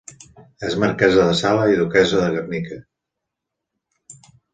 És 0.69 0.77
marquesa 0.83 1.25
de 1.27 1.35
Sala 1.41 1.67
i 1.73 1.77
duquessa 1.81 2.21
de 2.21 2.31
Guernica. 2.37 2.79